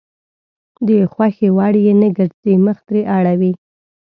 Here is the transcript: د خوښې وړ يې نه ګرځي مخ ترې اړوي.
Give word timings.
د 0.87 0.89
خوښې 1.13 1.49
وړ 1.57 1.73
يې 1.85 1.93
نه 2.01 2.09
ګرځي 2.17 2.53
مخ 2.65 2.77
ترې 2.87 3.01
اړوي. 3.17 3.51